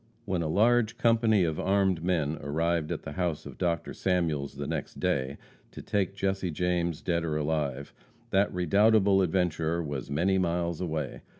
When 0.25 0.41
a 0.41 0.47
large 0.47 0.97
company 0.97 1.43
of 1.43 1.59
armed 1.59 2.03
men 2.03 2.39
arrived 2.41 2.91
at 2.91 3.03
the 3.03 3.11
house 3.11 3.45
of 3.45 3.59
Dr. 3.59 3.93
Samuels, 3.93 4.55
the 4.55 4.65
next 4.65 4.99
day, 4.99 5.37
to 5.69 5.83
take 5.83 6.15
Jesse 6.15 6.49
James 6.49 7.03
dead 7.03 7.23
or 7.23 7.37
alive, 7.37 7.93
that 8.31 8.51
redoubtable 8.51 9.21
adventurer 9.21 9.83
was 9.83 10.09
many 10.09 10.39
miles 10.39 10.81
away. 10.81 11.21